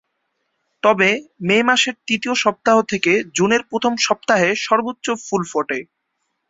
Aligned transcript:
তবে 0.83 1.09
মে 1.47 1.57
মাসের 1.67 1.95
তৃতীয় 2.07 2.35
সপ্তাহ 2.43 2.77
থেকে 2.91 3.11
জুনের 3.35 3.61
প্রথম 3.69 3.93
সপ্তাহে 4.07 4.49
সর্বোচ্চ 4.65 5.05
ফুল 5.25 5.43
ফোটে। 5.51 5.79